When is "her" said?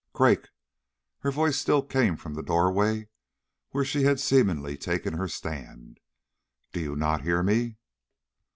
1.19-1.29, 5.13-5.27